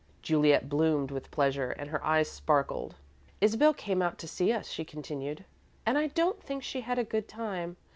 [0.23, 2.95] '"Juliet bloomed with pleasure and her eyes sparkled.
[3.39, 5.45] "Isabel came out to see us," she continued,
[5.85, 7.77] "and I don't think she had a good time.